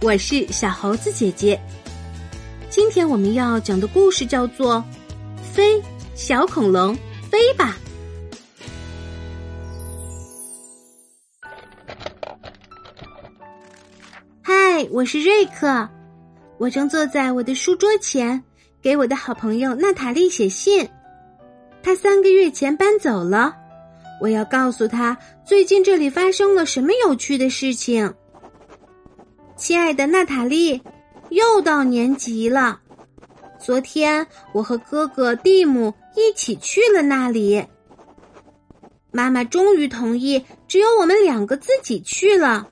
[0.00, 1.60] 我是小猴子姐姐。
[2.70, 4.76] 今天我们要讲的故事叫做
[5.42, 5.82] 《飞
[6.14, 6.96] 小恐龙
[7.28, 7.76] 飞吧》。
[14.40, 15.88] 嗨，我是瑞克，
[16.58, 18.40] 我正坐在我的书桌前，
[18.80, 20.88] 给我的好朋友娜塔莉写信。
[21.82, 23.52] 她三个月前搬走了，
[24.20, 28.14] 我要告诉她最近这里发生了什么有趣的事情。
[29.58, 30.80] 亲爱的娜塔莉，
[31.30, 32.80] 又到年级了。
[33.58, 37.66] 昨天我和哥哥蒂姆一起去了那里。
[39.10, 42.68] 妈妈终于同意只有我们两个自己去了，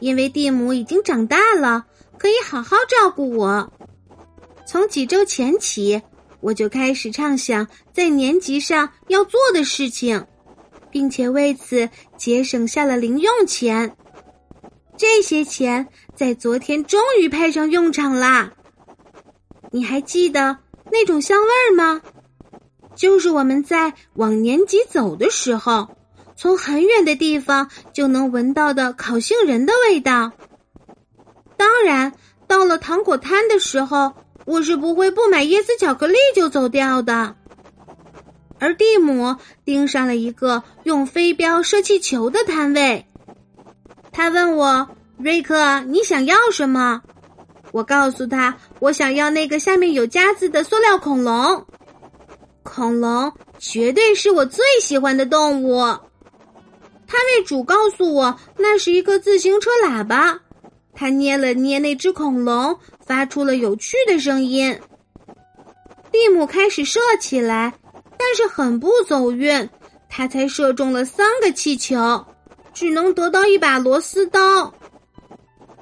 [0.00, 1.86] 因为蒂姆已经长大了，
[2.18, 3.72] 可以好好照顾我。
[4.66, 6.02] 从几周前起，
[6.40, 10.26] 我就开始畅想在年级上要做的事情，
[10.90, 11.88] 并且为此
[12.18, 13.96] 节省下了零用钱。
[14.98, 18.52] 这些钱在昨天终于派上用场啦！
[19.70, 20.58] 你还记得
[20.90, 22.02] 那种香味儿吗？
[22.96, 25.88] 就是我们在往年级走的时候，
[26.34, 30.32] 从很远的地方就能闻到的烤杏仁的味道。
[31.56, 32.12] 当然，
[32.48, 34.14] 到了糖果摊的时候，
[34.46, 37.36] 我是不会不买椰子巧克力就走掉的。
[38.58, 43.06] 而蒂姆盯上了一个用飞镖射气球的摊位。
[44.18, 44.84] 他问我
[45.16, 47.00] ：“瑞克，你想要什么？”
[47.70, 51.64] 我告诉他：“我想要那个下面有夹子的塑料恐龙。
[52.64, 55.78] 恐龙绝对是我最喜欢的动物。”
[57.06, 60.36] 摊位主告诉我，那是一个自行车喇叭。
[60.92, 64.76] 他捏了捏那只恐龙，发出了有趣的声音。
[66.10, 67.72] 蒂姆开始射起来，
[68.18, 69.70] 但是很不走运，
[70.08, 72.26] 他才射中了三个气球。
[72.78, 74.72] 只能得到一把螺丝刀，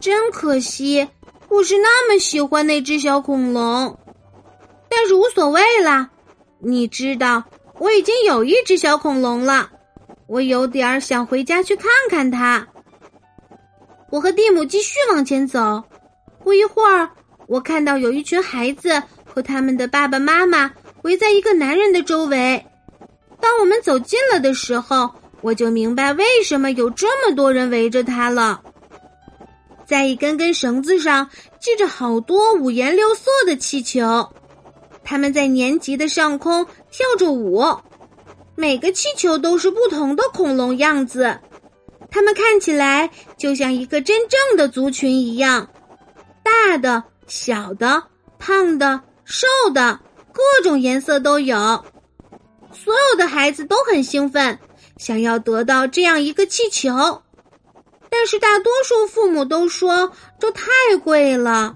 [0.00, 1.08] 真可惜！
[1.48, 3.96] 我是那么喜欢那只小恐龙，
[4.88, 6.10] 但是无所谓啦。
[6.58, 7.44] 你知道，
[7.78, 9.70] 我已经有一只小恐龙了，
[10.26, 12.66] 我有点想回家去看看它。
[14.10, 15.84] 我和蒂姆继续往前走，
[16.42, 17.08] 不一会儿，
[17.46, 22.66] 我看到有一群孩子和他们的爸爸妈妈围在一个男人的周围。
[23.40, 25.08] 当我们走近了的时候。
[25.42, 28.62] 我就明白为什么有这么多人围着他了。
[29.86, 31.28] 在一根根绳子上
[31.58, 34.28] 系着好多五颜六色的气球，
[35.02, 37.64] 他们在年级的上空跳着舞。
[38.54, 41.40] 每个气球都是不同的恐龙样子，
[42.10, 45.68] 它们看起来就像一个真正的族群一样，
[46.42, 48.02] 大的、小的、
[48.38, 49.98] 胖的、瘦的，
[50.32, 51.56] 各种颜色都有。
[52.72, 54.58] 所有的孩子都很兴奋。
[55.00, 57.22] 想要得到这样一个气球，
[58.10, 60.66] 但是大多数父母都说这太
[61.02, 61.74] 贵了，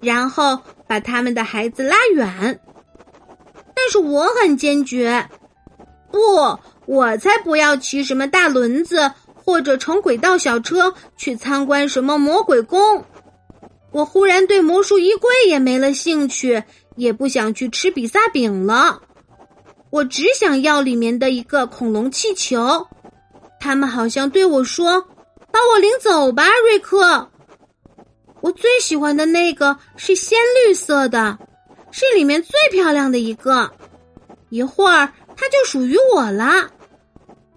[0.00, 2.58] 然后把他们的孩子拉远。
[3.74, 5.28] 但是我很坚决，
[6.10, 13.04] 不，我才不要骑什么大轮子或者乘轨道小车去参观什么魔鬼宫。
[13.92, 16.64] 我忽然对魔术衣柜也没了兴趣，
[16.96, 19.02] 也不想去吃比萨饼了。
[19.94, 22.84] 我只想要里面的一个恐龙气球，
[23.60, 25.00] 他们好像对我说
[25.52, 27.30] ：“把我领走吧，瑞克。”
[28.42, 31.38] 我最喜欢的那个是鲜绿色的，
[31.92, 33.70] 是里面最漂亮的一个。
[34.48, 36.68] 一会儿它就属于我了。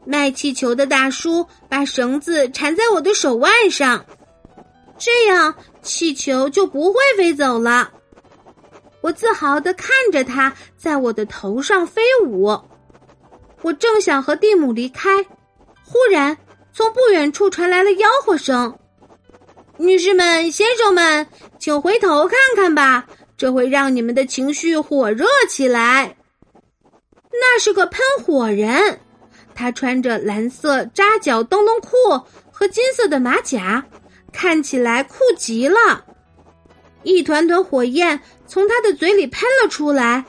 [0.06, 4.06] 卖气球的大叔把绳子缠在我的手腕上，
[5.00, 7.90] 这样气球就不会飞走了。
[9.02, 12.60] 我自豪的看着它在我的头上飞舞，
[13.62, 15.24] 我正想和蒂姆离开，
[15.84, 16.38] 忽然
[16.74, 18.78] 从不远处传来了吆喝声
[19.78, 21.28] ：“女士们、先生们，
[21.60, 23.08] 请回头看看吧，
[23.38, 26.16] 这会让你们的情绪火热起来。”
[27.40, 29.00] 那是个喷火人，
[29.54, 31.90] 他穿着蓝色扎脚灯笼裤
[32.52, 33.86] 和金色的马甲，
[34.34, 36.04] 看起来酷极了。
[37.04, 40.26] 一团团火焰从他的嘴里喷了出来，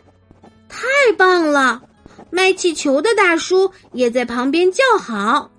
[0.69, 0.87] 太
[1.17, 1.83] 棒了！
[2.31, 5.51] 卖气球的大叔也在旁边叫好。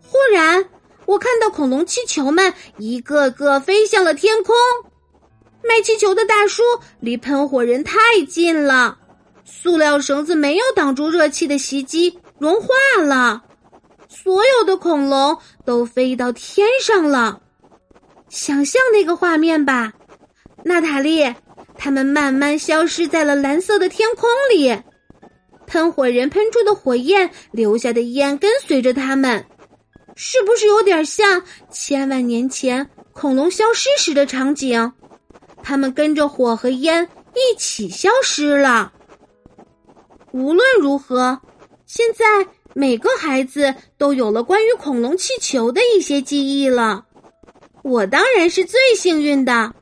[0.00, 0.68] 忽然，
[1.06, 4.54] 我看到恐龙气球们一个个飞向了天空。
[5.64, 6.62] 卖气球的大叔
[7.00, 7.98] 离喷火人太
[8.28, 8.98] 近了，
[9.44, 12.68] 塑料绳子没有挡住热气的袭击，融化
[13.02, 13.42] 了。
[14.08, 17.40] 所有的恐龙都飞到天上了。
[18.28, 19.92] 想象那个画面吧，
[20.68, 21.34] 娜塔莉，
[21.76, 24.82] 他们慢慢消失在了蓝色的天空里，
[25.66, 29.44] 喷火人喷出的火焰留下的烟跟随着他们，
[30.14, 34.92] 是不是有点像千万年前恐龙消失时的场景，
[35.62, 38.92] 他们跟着火和烟一起消失了。
[40.32, 41.40] 无论如何，
[41.86, 42.24] 现在
[42.74, 47.06] 每个孩子都有了关于恐龙气球的一些记忆了。
[47.82, 49.72] 我当然是最幸运的，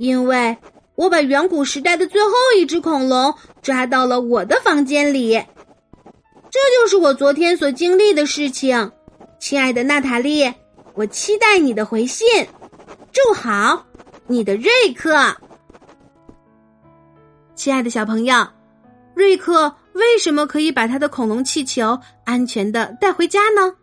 [0.00, 0.56] 因为
[0.94, 5.32] 我把远古时代的最后一只恐龙抓到了我的房间里。
[5.32, 8.90] 这就是我昨天所经历的事情，
[9.38, 10.50] 亲爱的娜塔莉，
[10.94, 12.26] 我期待你的回信。
[13.12, 13.84] 祝好，
[14.26, 15.36] 你的瑞克。
[17.54, 18.46] 亲爱的小朋友，
[19.12, 23.74] 瑞克为什么可以把他的恐龙气球安全的带回家呢？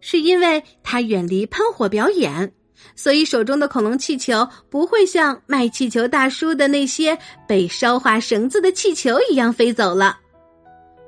[0.00, 2.54] 是因为他远离喷火表演。
[2.94, 10.18] 所以，手中的恐龙气球不会像卖气球大叔的那些被烧化绳子的气球一样飞走了。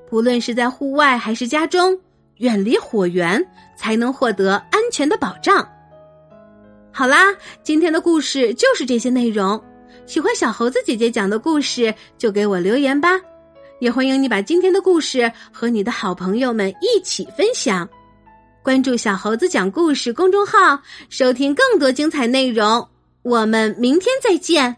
[0.09, 1.99] 不论是在户外还是家中，
[2.37, 3.45] 远离火源
[3.77, 5.69] 才能获得安全的保障。
[6.93, 9.63] 好啦，今天的故事就是这些内容。
[10.07, 13.21] 喜欢小猴子姐姐讲的故事，就给我留言吧。
[13.81, 17.87] 也欢迎你把今天的故事和你的好朋友们一起分享。
[18.67, 22.89] 关注小猴子讲故事公众号，收听更多精彩内容。
[23.23, 24.77] 我们明天再见。